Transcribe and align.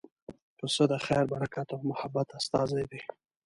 پسه 0.57 0.83
د 0.91 0.93
خیر، 1.05 1.25
برکت 1.33 1.67
او 1.75 1.79
محبت 1.91 2.27
استازی 2.39 2.83
دی. 2.91 3.01